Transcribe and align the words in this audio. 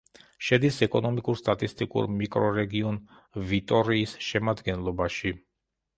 შედის 0.45 0.79
ეკონომიკურ-სტატისტიკურ 0.85 2.09
მიკრორეგიონ 2.21 2.97
ვიტორიის 3.53 4.17
შემადგენლობაში. 4.29 5.35